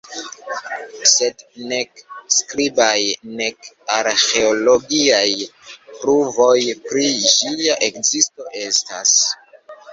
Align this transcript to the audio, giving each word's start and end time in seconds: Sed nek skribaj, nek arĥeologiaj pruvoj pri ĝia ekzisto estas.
Sed 1.09 1.43
nek 1.71 2.01
skribaj, 2.35 3.03
nek 3.43 3.69
arĥeologiaj 3.99 5.29
pruvoj 6.01 6.59
pri 6.89 7.07
ĝia 7.39 7.81
ekzisto 7.93 8.53
estas. 8.67 9.17